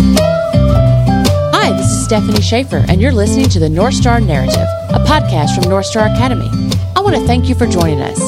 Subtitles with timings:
[0.00, 5.54] Hi, this is Stephanie Schaefer, and you're listening to the North Star Narrative, a podcast
[5.54, 6.48] from North Star Academy.
[6.96, 8.20] I want to thank you for joining us.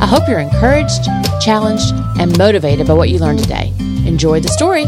[0.00, 1.04] I hope you're encouraged,
[1.40, 3.72] challenged, and motivated by what you learned today.
[4.06, 4.84] Enjoy the story.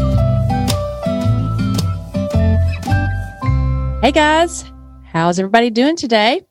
[4.01, 4.63] Hey guys,
[5.11, 6.43] how's everybody doing today?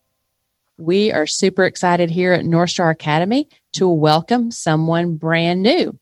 [0.79, 5.98] We are super excited here at North Star Academy to welcome someone brand new,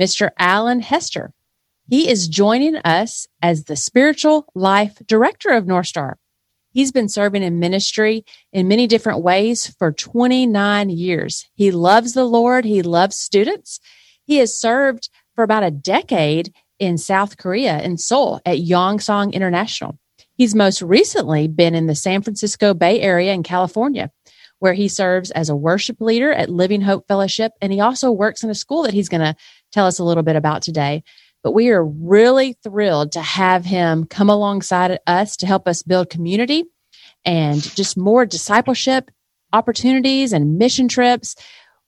[0.00, 0.30] Mr.
[0.38, 1.33] Allen Hester.
[1.86, 6.18] He is joining us as the spiritual life director of North Star.
[6.72, 11.46] He's been serving in ministry in many different ways for 29 years.
[11.54, 12.64] He loves the Lord.
[12.64, 13.80] He loves students.
[14.24, 19.98] He has served for about a decade in South Korea in Seoul at Yongsan International.
[20.36, 24.10] He's most recently been in the San Francisco Bay Area in California,
[24.58, 27.52] where he serves as a worship leader at Living Hope Fellowship.
[27.60, 29.36] And he also works in a school that he's going to
[29.70, 31.04] tell us a little bit about today.
[31.44, 36.08] But we are really thrilled to have him come alongside us to help us build
[36.08, 36.64] community
[37.24, 39.10] and just more discipleship
[39.52, 41.36] opportunities and mission trips.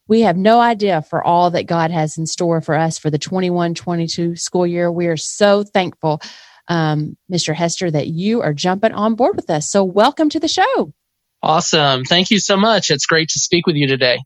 [0.09, 3.19] We have no idea for all that God has in store for us for the
[3.19, 4.93] 21 22 school year.
[4.93, 6.21] We are so thankful,
[6.69, 7.55] um, Mr.
[7.55, 9.71] Hester, that you are jumping on board with us.
[9.71, 10.93] So, welcome to the show.
[11.43, 12.05] Awesome.
[12.05, 12.91] Thank you so much.
[12.91, 14.19] It's great to speak with you today.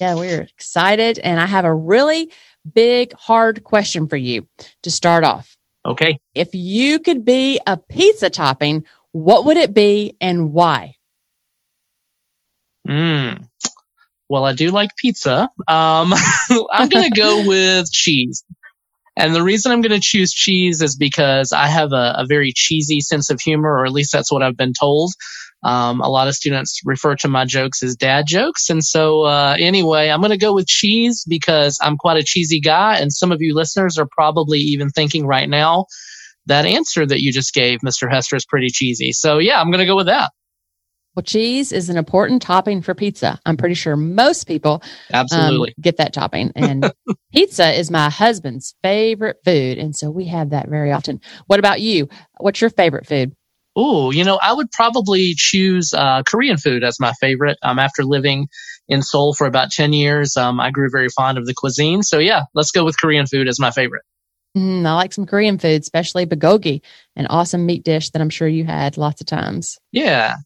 [0.00, 1.18] Yeah, we're excited.
[1.18, 2.30] And I have a really
[2.72, 4.46] big, hard question for you
[4.82, 5.56] to start off.
[5.86, 6.18] Okay.
[6.34, 10.96] If you could be a pizza topping, what would it be and why?
[12.88, 13.46] Mm.
[14.28, 15.48] Well, I do like pizza.
[15.68, 16.12] Um,
[16.72, 18.44] I'm going to go with cheese.
[19.16, 22.52] And the reason I'm going to choose cheese is because I have a, a, very
[22.52, 25.12] cheesy sense of humor, or at least that's what I've been told.
[25.64, 28.68] Um, a lot of students refer to my jokes as dad jokes.
[28.68, 32.60] And so, uh, anyway, I'm going to go with cheese because I'm quite a cheesy
[32.60, 32.98] guy.
[32.98, 35.86] And some of you listeners are probably even thinking right now
[36.46, 38.10] that answer that you just gave, Mr.
[38.12, 39.12] Hester, is pretty cheesy.
[39.12, 40.30] So, yeah, I'm going to go with that.
[41.14, 43.40] Well, cheese is an important topping for pizza.
[43.46, 44.82] I'm pretty sure most people
[45.12, 46.50] absolutely um, get that topping.
[46.56, 46.92] And
[47.32, 49.78] pizza is my husband's favorite food.
[49.78, 51.20] And so we have that very often.
[51.46, 52.08] What about you?
[52.38, 53.34] What's your favorite food?
[53.76, 57.58] Oh, you know, I would probably choose uh, Korean food as my favorite.
[57.62, 58.48] Um, after living
[58.88, 62.02] in Seoul for about 10 years, um, I grew very fond of the cuisine.
[62.02, 64.02] So, yeah, let's go with Korean food as my favorite.
[64.56, 66.82] Mm, I like some Korean food, especially bulgogi,
[67.16, 69.78] an awesome meat dish that I'm sure you had lots of times.
[69.90, 70.36] Yeah.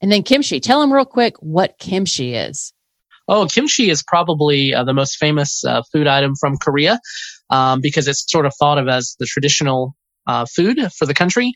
[0.00, 0.60] And then kimchi.
[0.60, 2.72] Tell them real quick what kimchi is.
[3.28, 7.00] Oh, kimchi is probably uh, the most famous uh, food item from Korea
[7.50, 11.52] um, because it's sort of thought of as the traditional uh, food for the country.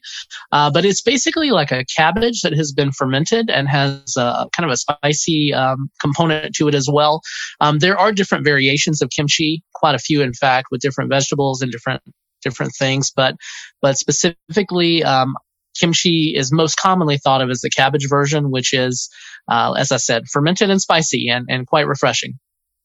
[0.53, 4.69] Uh, but it's basically like a cabbage that has been fermented and has a, kind
[4.69, 7.21] of a spicy um, component to it as well.
[7.61, 11.63] Um, there are different variations of kimchi, quite a few, in fact, with different vegetables
[11.63, 12.03] and different
[12.43, 13.11] different things.
[13.15, 13.37] But
[13.83, 15.35] but specifically, um,
[15.79, 19.11] kimchi is most commonly thought of as the cabbage version, which is,
[19.51, 22.39] uh, as I said, fermented and spicy and, and quite refreshing.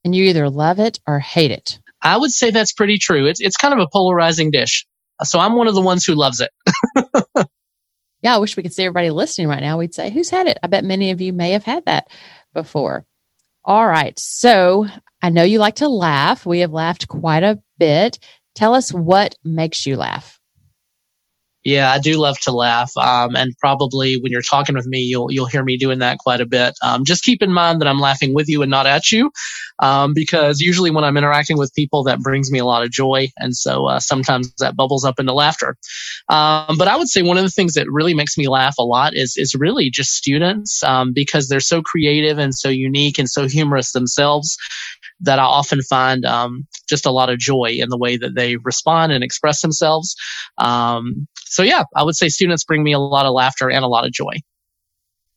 [0.04, 1.80] And you either love it or hate it.
[2.02, 3.26] I would say that's pretty true.
[3.26, 4.86] It's it's kind of a polarizing dish.
[5.24, 6.52] So I'm one of the ones who loves it.
[8.22, 9.78] yeah, I wish we could see everybody listening right now.
[9.78, 10.58] We'd say, who's had it?
[10.62, 12.08] I bet many of you may have had that
[12.54, 13.06] before.
[13.64, 14.18] All right.
[14.20, 14.88] So
[15.22, 16.46] I know you like to laugh.
[16.46, 18.20] We have laughed quite a bit.
[18.54, 20.40] Tell us what makes you laugh.
[21.66, 22.96] Yeah, I do love to laugh.
[22.96, 26.40] Um, and probably when you're talking with me, you'll, you'll hear me doing that quite
[26.40, 26.76] a bit.
[26.84, 29.32] Um, just keep in mind that I'm laughing with you and not at you.
[29.80, 33.30] Um, because usually when I'm interacting with people, that brings me a lot of joy.
[33.38, 35.76] And so, uh, sometimes that bubbles up into laughter.
[36.30, 38.84] Um, but I would say one of the things that really makes me laugh a
[38.84, 43.30] lot is, is really just students, um, because they're so creative and so unique and
[43.30, 44.56] so humorous themselves
[45.22, 48.58] that I often find um, just a lot of joy in the way that they
[48.58, 50.16] respond and express themselves.
[50.58, 53.88] Um, so yeah, I would say students bring me a lot of laughter and a
[53.88, 54.42] lot of joy.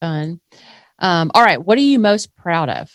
[0.01, 0.41] Fun.
[0.99, 2.91] Um, all right, what are you most proud of?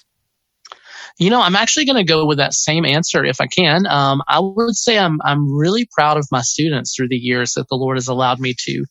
[1.18, 3.88] You know, I'm actually going to go with that same answer if I can.
[3.88, 7.70] Um, I would say I'm I'm really proud of my students through the years that
[7.70, 8.86] the Lord has allowed me to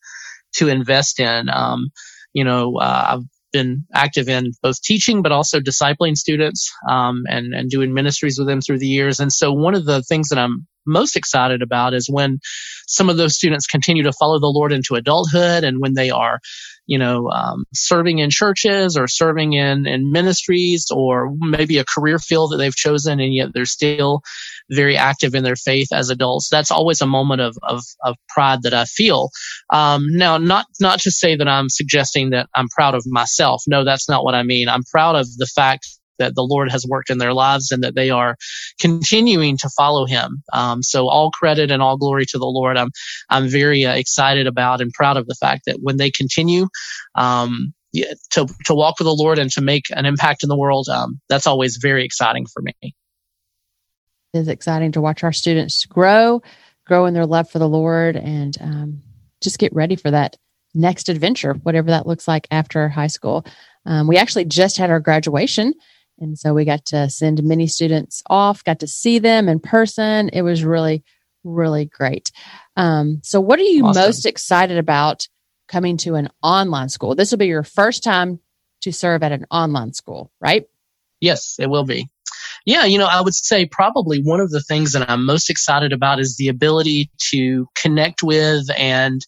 [0.54, 1.50] to invest in.
[1.50, 1.90] Um,
[2.32, 7.52] you know, uh, I've been active in both teaching but also discipling students um, and
[7.52, 9.20] and doing ministries with them through the years.
[9.20, 12.40] And so one of the things that I'm most excited about is when
[12.86, 16.40] some of those students continue to follow the Lord into adulthood and when they are
[16.86, 22.18] you know, um, serving in churches or serving in, in ministries or maybe a career
[22.18, 24.22] field that they've chosen and yet they're still
[24.70, 26.48] very active in their faith as adults.
[26.50, 29.30] That's always a moment of, of, of pride that I feel.
[29.72, 33.62] Um, now, not, not to say that I'm suggesting that I'm proud of myself.
[33.68, 34.68] No, that's not what I mean.
[34.68, 35.86] I'm proud of the fact
[36.22, 38.36] that the Lord has worked in their lives and that they are
[38.80, 40.42] continuing to follow Him.
[40.52, 42.76] Um, so all credit and all glory to the Lord.
[42.76, 42.90] I'm
[43.28, 46.68] I'm very uh, excited about and proud of the fact that when they continue.
[47.14, 47.74] Um,
[48.30, 51.20] to to walk with the Lord and to make an impact in the world, um,
[51.28, 52.72] that's always very exciting for me.
[52.80, 56.40] It is exciting to watch our students grow,
[56.86, 59.02] grow in their love for the Lord, and um,
[59.42, 60.36] just get ready for that
[60.74, 63.44] next adventure, whatever that looks like after high school.
[63.84, 65.74] Um, we actually just had our graduation.
[66.18, 70.28] And so we got to send many students off, got to see them in person.
[70.28, 71.04] It was really,
[71.44, 72.30] really great.
[72.76, 74.02] Um, so, what are you awesome.
[74.02, 75.26] most excited about
[75.68, 77.14] coming to an online school?
[77.14, 78.40] This will be your first time
[78.82, 80.66] to serve at an online school, right?
[81.20, 82.08] Yes, it will be.
[82.64, 85.92] Yeah, you know, I would say probably one of the things that I'm most excited
[85.92, 89.20] about is the ability to connect with and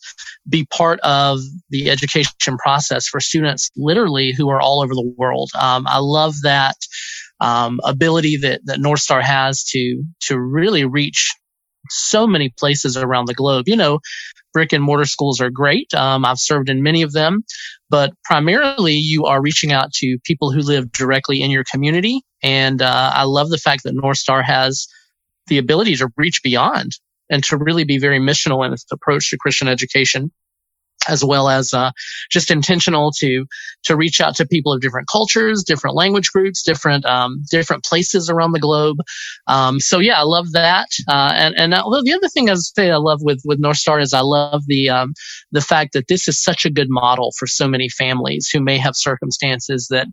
[0.48, 1.40] be part of
[1.70, 5.50] the education process for students literally who are all over the world.
[5.60, 6.76] Um, I love that
[7.40, 11.32] um, ability that, that North Star has to to really reach
[11.90, 13.64] so many places around the globe.
[13.68, 14.00] You know,
[14.54, 15.92] brick and mortar schools are great.
[15.92, 17.44] Um, I've served in many of them,
[17.90, 22.22] but primarily you are reaching out to people who live directly in your community.
[22.42, 24.86] And uh, I love the fact that North Star has
[25.48, 26.92] the ability to reach beyond
[27.28, 30.30] and to really be very missional in its approach to Christian education
[31.08, 31.90] as well as uh,
[32.30, 33.46] just intentional to
[33.84, 38.30] to reach out to people of different cultures, different language groups, different um, different places
[38.30, 38.98] around the globe.
[39.46, 40.88] Um, so yeah, I love that.
[41.08, 44.12] Uh, and and the other thing I say I love with with North Star is
[44.12, 45.14] I love the um,
[45.52, 48.78] the fact that this is such a good model for so many families who may
[48.78, 50.06] have circumstances that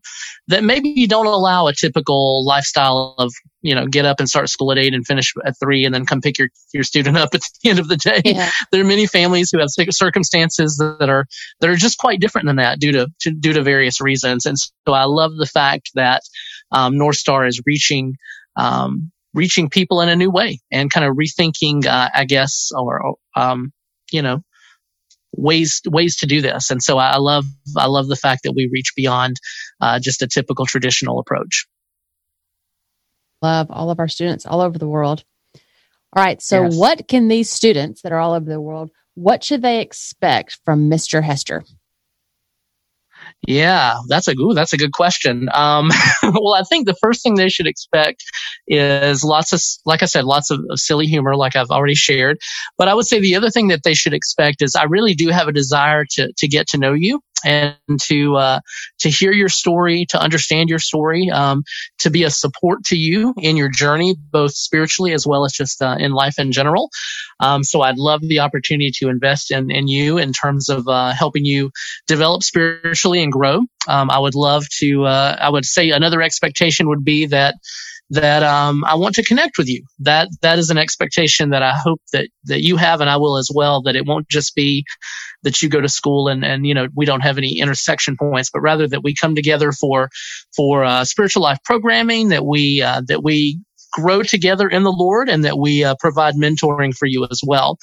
[0.47, 4.71] that maybe don't allow a typical lifestyle of you know, get up and start school
[4.71, 7.41] at eight and finish at three and then come pick your, your student up at
[7.41, 8.21] the end of the day.
[8.25, 8.49] Yeah.
[8.71, 11.25] There are many families who have circumstances that are,
[11.59, 14.45] that are just quite different than that due to, to due to various reasons.
[14.45, 16.21] And so I love the fact that,
[16.71, 18.15] um, North Star is reaching,
[18.55, 23.15] um, reaching people in a new way and kind of rethinking, uh, I guess, or,
[23.35, 23.71] um,
[24.11, 24.41] you know,
[25.33, 26.71] ways ways to do this.
[26.71, 27.45] And so I love
[27.77, 29.37] I love the fact that we reach beyond
[29.79, 31.65] uh, just a typical traditional approach
[33.41, 35.23] love all of our students all over the world.
[36.13, 36.41] All right.
[36.41, 36.75] So, yes.
[36.75, 40.89] what can these students that are all over the world, what should they expect from
[40.89, 41.23] Mr.
[41.23, 41.63] Hester?
[43.47, 45.49] Yeah, that's a ooh, that's a good question.
[45.53, 45.89] Um,
[46.23, 48.23] well, I think the first thing they should expect
[48.67, 52.37] is lots of, like I said, lots of, of, silly humor, like I've already shared.
[52.77, 55.29] But I would say the other thing that they should expect is I really do
[55.29, 58.59] have a desire to to get to know you and to uh,
[58.99, 61.63] to hear your story, to understand your story, um,
[61.99, 65.81] to be a support to you in your journey, both spiritually as well as just
[65.81, 66.89] uh, in life in general.
[67.39, 71.13] Um, so I'd love the opportunity to invest in in you in terms of uh,
[71.13, 71.71] helping you
[72.07, 73.61] develop spiritually and grow.
[73.87, 75.05] Um, I would love to.
[75.05, 77.55] Uh, I would say another expectation would be that
[78.11, 79.83] that um, I want to connect with you.
[79.99, 83.37] That that is an expectation that I hope that that you have, and I will
[83.37, 83.81] as well.
[83.83, 84.85] That it won't just be
[85.43, 88.49] that you go to school and and you know we don't have any intersection points,
[88.51, 90.09] but rather that we come together for
[90.55, 92.29] for uh, spiritual life programming.
[92.29, 96.35] That we uh, that we grow together in the Lord, and that we uh, provide
[96.35, 97.77] mentoring for you as well.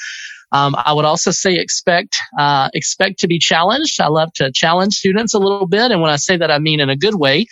[0.50, 4.00] Um, I would also say expect uh, expect to be challenged.
[4.00, 6.80] I love to challenge students a little bit, and when I say that, I mean
[6.80, 7.46] in a good way.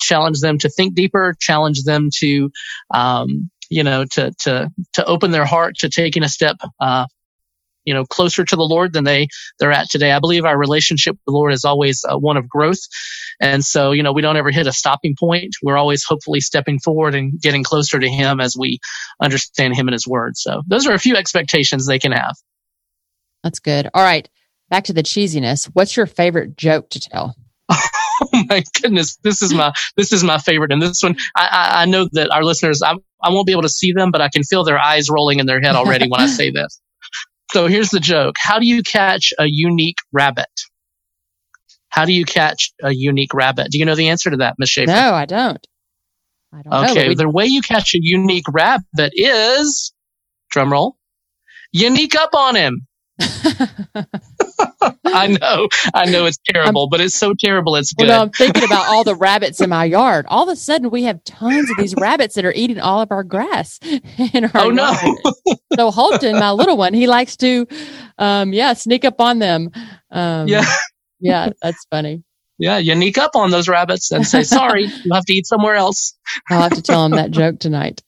[0.00, 1.34] Challenge them to think deeper.
[1.40, 2.50] Challenge them to,
[2.92, 7.06] um, you know, to to to open their heart to taking a step uh,
[7.84, 9.26] you know closer to the lord than they
[9.58, 12.48] they're at today i believe our relationship with the lord is always uh, one of
[12.48, 12.80] growth
[13.40, 16.78] and so you know we don't ever hit a stopping point we're always hopefully stepping
[16.78, 18.78] forward and getting closer to him as we
[19.20, 22.34] understand him and his word so those are a few expectations they can have
[23.42, 23.88] that's good.
[23.92, 24.28] All right.
[24.70, 25.66] Back to the cheesiness.
[25.72, 27.36] What's your favorite joke to tell?
[28.32, 31.82] Oh my goodness, this is my this is my favorite, and this one I, I,
[31.82, 34.28] I know that our listeners I, I won't be able to see them, but I
[34.28, 36.80] can feel their eyes rolling in their head already when I say this.
[37.52, 40.46] So here's the joke: How do you catch a unique rabbit?
[41.90, 43.68] How do you catch a unique rabbit?
[43.70, 44.90] Do you know the answer to that, Miss Schaefer?
[44.90, 45.66] No, I don't.
[46.54, 49.92] I don't okay, the way you catch a unique rabbit is,
[50.54, 50.94] drumroll,
[51.72, 52.86] you unique up on him.
[55.14, 58.08] I know, I know it's terrible, I'm, but it's so terrible it's good.
[58.08, 60.26] Well, I'm thinking about all the rabbits in my yard.
[60.28, 63.10] All of a sudden, we have tons of these rabbits that are eating all of
[63.10, 64.74] our grass in our oh, yard.
[64.74, 65.56] No.
[65.76, 67.66] so Holton, my little one, he likes to,
[68.18, 69.70] um, yeah, sneak up on them.
[70.10, 70.64] Um, yeah,
[71.20, 72.24] yeah, that's funny.
[72.58, 75.74] Yeah, you sneak up on those rabbits and say, "Sorry, you have to eat somewhere
[75.74, 76.16] else."
[76.48, 78.02] I'll have to tell him that joke tonight.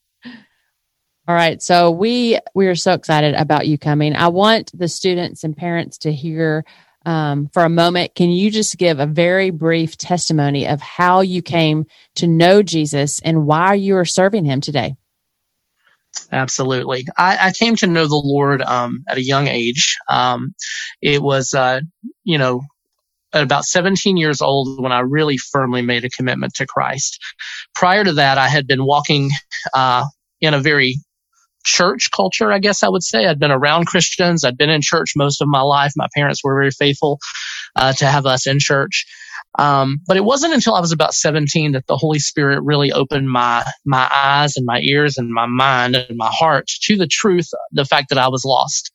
[1.27, 1.63] All right.
[1.63, 4.15] So we we are so excited about you coming.
[4.15, 6.67] I want the students and parents to hear
[7.05, 11.43] um, for a moment, can you just give a very brief testimony of how you
[11.43, 14.97] came to know Jesus and why you are serving him today?
[16.31, 17.07] Absolutely.
[17.17, 19.97] I, I came to know the Lord um, at a young age.
[20.09, 20.55] Um,
[21.03, 21.81] it was, uh,
[22.23, 22.63] you know,
[23.33, 27.19] at about 17 years old when I really firmly made a commitment to Christ.
[27.75, 29.31] Prior to that, I had been walking
[29.75, 30.05] uh,
[30.41, 30.97] in a very
[31.65, 33.27] church culture, I guess I would say.
[33.27, 34.45] I'd been around Christians.
[34.45, 35.93] I'd been in church most of my life.
[35.97, 37.19] My parents were very faithful
[37.77, 39.07] uh, to have us in church.
[39.59, 43.31] Um, but it wasn't until I was about 17 that the Holy Spirit really opened
[43.31, 47.49] my my eyes and my ears and my mind and my heart to the truth,
[47.73, 48.91] the fact that I was lost.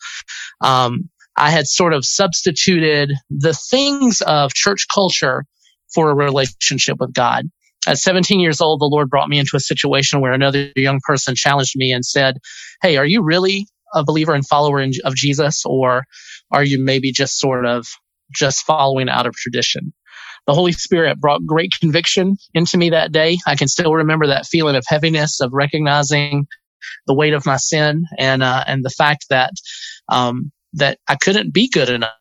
[0.62, 5.46] Um, I had sort of substituted the things of church culture
[5.94, 7.50] for a relationship with God.
[7.88, 11.36] At 17 years old, the Lord brought me into a situation where another young person
[11.36, 12.38] challenged me and said,
[12.82, 16.04] Hey, are you really a believer and follower of Jesus or
[16.52, 17.88] are you maybe just sort of
[18.34, 19.94] just following out of tradition?
[20.46, 23.38] The Holy Spirit brought great conviction into me that day.
[23.46, 26.48] I can still remember that feeling of heaviness of recognizing
[27.08, 29.52] the weight of my sin and, uh, and the fact that,
[30.10, 32.12] um, that I couldn't be good enough.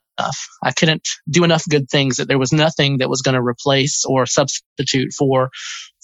[0.63, 4.05] I couldn't do enough good things that there was nothing that was going to replace
[4.05, 5.51] or substitute for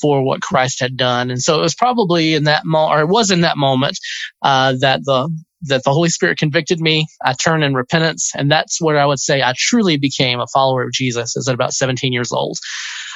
[0.01, 1.31] for what Christ had done.
[1.31, 3.99] And so it was probably in that moment, or it was in that moment,
[4.43, 5.31] uh, that the
[5.67, 7.07] that the Holy Spirit convicted me.
[7.25, 10.83] I turned in repentance, and that's where I would say I truly became a follower
[10.85, 11.37] of Jesus.
[11.37, 12.59] Is at about 17 years old.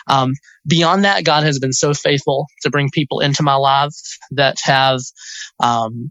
[0.09, 0.35] Um,
[0.67, 3.93] beyond that, God has been so faithful to bring people into my life
[4.33, 5.01] that have
[5.61, 6.11] um,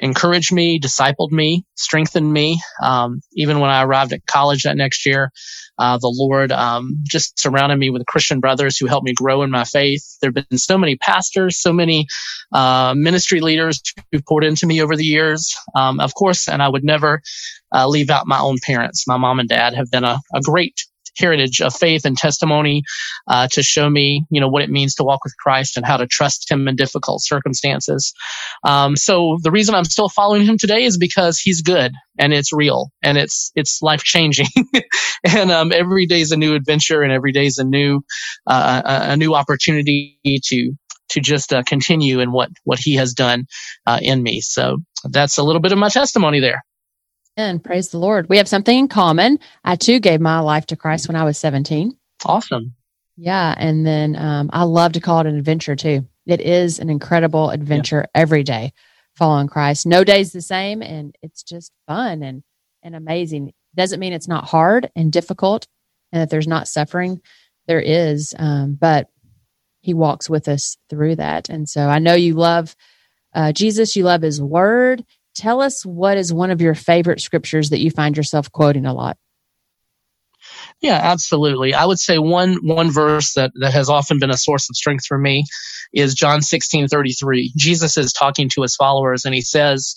[0.00, 2.60] encouraged me, discipled me, strengthened me.
[2.82, 5.32] Um, even when I arrived at college that next year,
[5.78, 9.50] uh, the Lord um, just surrounded me with Christian brothers who helped me grow in
[9.50, 10.02] my faith.
[10.20, 12.06] There have been so many pastors, so many
[12.52, 15.54] uh, ministry leaders who poured into me over the years.
[15.74, 17.20] Um, of course, and I would never
[17.74, 19.06] uh, leave out my own parents.
[19.06, 20.80] My mom and dad have been a, a great
[21.16, 22.82] heritage of faith and testimony
[23.28, 25.96] uh, to show me, you know, what it means to walk with Christ and how
[25.96, 28.12] to trust Him in difficult circumstances.
[28.64, 32.52] Um, so the reason I'm still following Him today is because He's good and it's
[32.52, 34.46] real and it's it's life changing,
[35.24, 38.02] and um, every day is a new adventure and every day is a new
[38.46, 40.72] uh, a, new opportunity to
[41.10, 43.46] to just uh, continue in what what He has done
[43.86, 44.40] uh, in me.
[44.40, 46.62] So that's a little bit of my testimony there.
[47.36, 48.28] And praise the Lord.
[48.28, 49.38] We have something in common.
[49.62, 51.96] I too gave my life to Christ when I was 17.
[52.24, 52.74] Awesome.
[53.16, 53.54] Yeah.
[53.56, 56.06] And then um, I love to call it an adventure too.
[56.24, 58.20] It is an incredible adventure yeah.
[58.20, 58.72] every day
[59.16, 59.86] following Christ.
[59.86, 60.82] No day's the same.
[60.82, 62.42] And it's just fun and,
[62.82, 63.52] and amazing.
[63.74, 65.66] Doesn't mean it's not hard and difficult
[66.12, 67.20] and that there's not suffering.
[67.66, 68.34] There is.
[68.38, 69.08] Um, but
[69.80, 71.48] he walks with us through that.
[71.48, 72.74] And so I know you love
[73.34, 75.04] uh, Jesus, you love his word,
[75.36, 78.94] Tell us what is one of your favorite scriptures that you find yourself quoting a
[78.94, 79.18] lot.
[80.80, 81.74] Yeah, absolutely.
[81.74, 85.04] I would say one one verse that, that has often been a source of strength
[85.06, 85.44] for me
[85.92, 87.52] is John sixteen thirty three.
[87.56, 89.94] Jesus is talking to his followers and he says,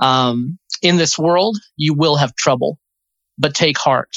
[0.00, 2.78] um, "In this world you will have trouble,
[3.38, 4.10] but take heart,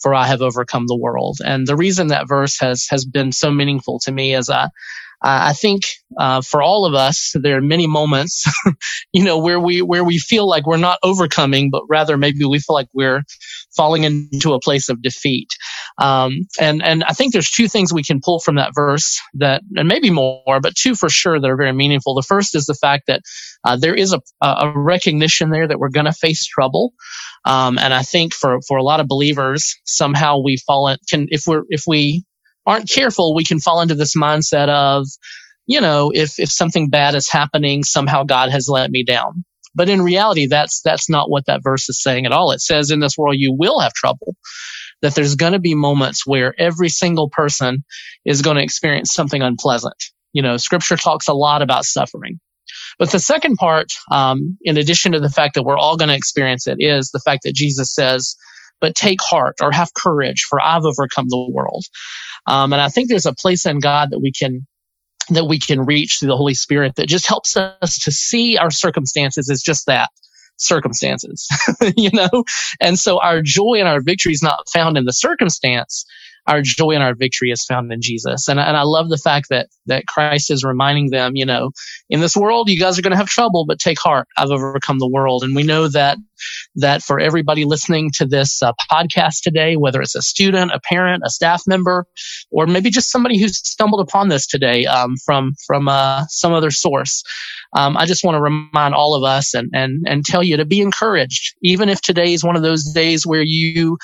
[0.00, 3.50] for I have overcome the world." And the reason that verse has has been so
[3.50, 4.70] meaningful to me is I
[5.26, 5.82] I think
[6.16, 8.44] uh, for all of us, there are many moments,
[9.12, 12.60] you know, where we where we feel like we're not overcoming, but rather maybe we
[12.60, 13.22] feel like we're
[13.76, 15.48] falling into a place of defeat.
[15.98, 19.62] Um, and and I think there's two things we can pull from that verse that,
[19.74, 22.14] and maybe more, but two for sure that are very meaningful.
[22.14, 23.22] The first is the fact that
[23.64, 26.92] uh, there is a, a recognition there that we're going to face trouble.
[27.44, 31.26] Um, and I think for for a lot of believers, somehow we fall in, can
[31.30, 32.24] if we're if we
[32.66, 35.06] aren't careful, we can fall into this mindset of,
[35.66, 39.44] you know, if, if something bad is happening, somehow God has let me down.
[39.74, 42.50] But in reality, that's, that's not what that verse is saying at all.
[42.52, 44.34] It says in this world, you will have trouble.
[45.02, 47.84] That there's going to be moments where every single person
[48.24, 50.02] is going to experience something unpleasant.
[50.32, 52.40] You know, scripture talks a lot about suffering.
[52.98, 56.14] But the second part, um, in addition to the fact that we're all going to
[56.14, 58.36] experience it, is the fact that Jesus says,
[58.80, 61.84] but take heart or have courage, for I've overcome the world.
[62.46, 64.66] Um, and I think there's a place in God that we can
[65.30, 68.70] that we can reach through the Holy Spirit that just helps us to see our
[68.70, 70.10] circumstances as just that
[70.56, 71.48] circumstances,
[71.96, 72.44] you know?
[72.80, 76.04] And so our joy and our victory is not found in the circumstance.
[76.46, 78.46] Our joy and our victory is found in Jesus.
[78.46, 81.72] And, and I love the fact that, that Christ is reminding them, you know,
[82.08, 84.28] in this world, you guys are going to have trouble, but take heart.
[84.36, 85.42] I've overcome the world.
[85.42, 86.18] And we know that
[86.74, 91.22] that for everybody listening to this uh, podcast today, whether it's a student, a parent,
[91.24, 92.06] a staff member,
[92.50, 96.70] or maybe just somebody who stumbled upon this today um, from from uh, some other
[96.70, 97.22] source,
[97.74, 100.64] um, I just want to remind all of us and and and tell you to
[100.64, 103.98] be encouraged, even if today is one of those days where you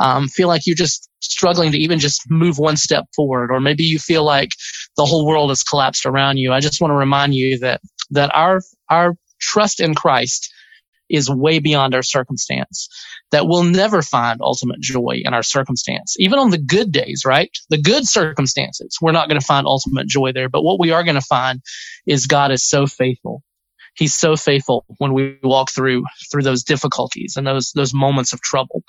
[0.00, 3.84] um, feel like you're just struggling to even just move one step forward, or maybe
[3.84, 4.50] you feel like
[4.96, 6.52] the whole world has collapsed around you.
[6.52, 7.80] I just want to remind you that
[8.10, 10.52] that our our trust in Christ
[11.08, 12.88] is way beyond our circumstance,
[13.30, 16.16] that we'll never find ultimate joy in our circumstance.
[16.18, 17.50] Even on the good days, right?
[17.70, 20.48] The good circumstances, we're not going to find ultimate joy there.
[20.48, 21.60] But what we are going to find
[22.06, 23.42] is God is so faithful.
[23.94, 28.40] He's so faithful when we walk through through those difficulties and those those moments of
[28.40, 28.84] trouble.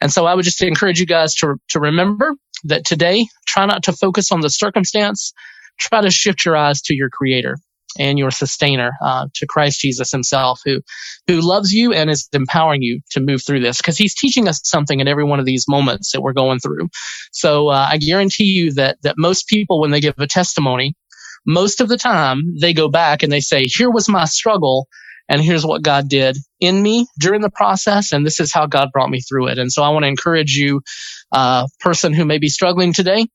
[0.00, 3.82] And so I would just encourage you guys to to remember that today, try not
[3.84, 5.34] to focus on the circumstance.
[5.78, 7.58] Try to shift your eyes to your creator
[7.98, 10.80] and your sustainer uh, to Christ Jesus himself who
[11.28, 14.60] who loves you and is empowering you to move through this because he's teaching us
[14.64, 16.88] something in every one of these moments that we're going through.
[17.32, 20.94] So uh, I guarantee you that that most people when they give a testimony
[21.46, 24.88] most of the time they go back and they say here was my struggle
[25.28, 28.90] and here's what God did in me during the process and this is how God
[28.92, 29.58] brought me through it.
[29.58, 30.82] And so I want to encourage you
[31.32, 33.26] uh person who may be struggling today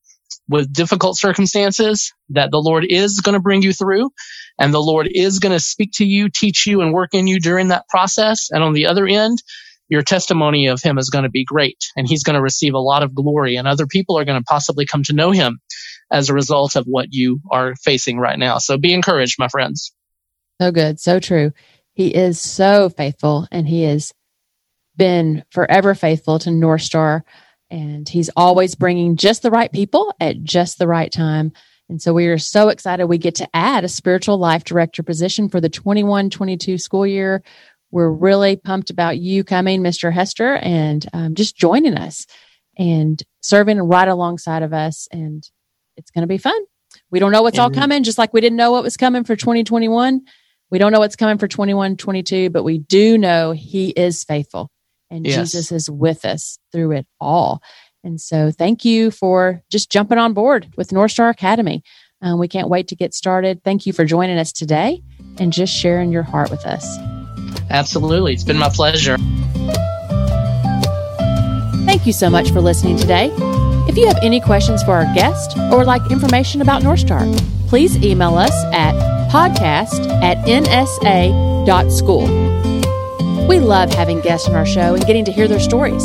[0.50, 4.10] with difficult circumstances that the Lord is going to bring you through
[4.58, 7.38] and the Lord is going to speak to you, teach you and work in you
[7.38, 8.48] during that process.
[8.50, 9.42] And on the other end,
[9.88, 12.80] your testimony of him is going to be great and he's going to receive a
[12.80, 15.60] lot of glory and other people are going to possibly come to know him
[16.10, 18.58] as a result of what you are facing right now.
[18.58, 19.92] So be encouraged, my friends.
[20.60, 20.98] So good.
[20.98, 21.52] So true.
[21.92, 24.12] He is so faithful and he has
[24.96, 27.24] been forever faithful to North Star
[27.70, 31.52] and he's always bringing just the right people at just the right time.
[31.88, 35.48] And so we are so excited we get to add a spiritual life director position
[35.48, 37.42] for the 21 22 school year.
[37.90, 40.12] We're really pumped about you coming, Mr.
[40.12, 42.26] Hester, and um, just joining us
[42.78, 45.08] and serving right alongside of us.
[45.10, 45.42] And
[45.96, 46.60] it's going to be fun.
[47.10, 49.34] We don't know what's all coming, just like we didn't know what was coming for
[49.34, 50.22] 2021.
[50.70, 54.70] We don't know what's coming for 21 22, but we do know he is faithful
[55.10, 55.36] and yes.
[55.36, 57.62] Jesus is with us through it all.
[58.02, 61.82] And so thank you for just jumping on board with North Star Academy.
[62.22, 63.62] Um, we can't wait to get started.
[63.64, 65.02] Thank you for joining us today
[65.38, 66.98] and just sharing your heart with us.
[67.70, 68.32] Absolutely.
[68.32, 69.16] It's been my pleasure.
[71.86, 73.30] Thank you so much for listening today.
[73.88, 77.26] If you have any questions for our guest or like information about North Star,
[77.68, 78.94] please email us at
[79.30, 80.88] podcast at nsa.school.
[83.50, 86.04] We love having guests on our show and getting to hear their stories.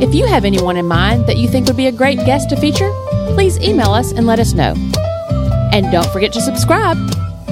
[0.00, 2.56] If you have anyone in mind that you think would be a great guest to
[2.56, 2.90] feature,
[3.34, 4.72] please email us and let us know.
[5.70, 6.96] And don't forget to subscribe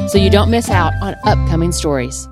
[0.09, 2.27] so you don't miss out on upcoming stories.